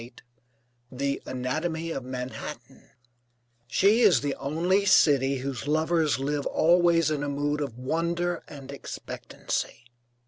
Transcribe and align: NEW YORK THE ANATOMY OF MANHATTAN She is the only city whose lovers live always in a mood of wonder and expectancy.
NEW 0.01 0.07
YORK 0.09 0.19
THE 0.91 1.21
ANATOMY 1.27 1.91
OF 1.91 2.03
MANHATTAN 2.03 2.89
She 3.67 3.99
is 4.01 4.21
the 4.21 4.33
only 4.33 4.83
city 4.83 5.35
whose 5.35 5.67
lovers 5.67 6.17
live 6.17 6.47
always 6.47 7.11
in 7.11 7.21
a 7.21 7.29
mood 7.29 7.61
of 7.61 7.77
wonder 7.77 8.43
and 8.47 8.71
expectancy. 8.71 9.83